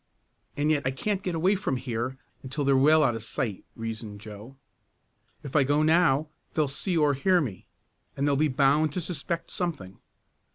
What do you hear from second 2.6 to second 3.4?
they're well out of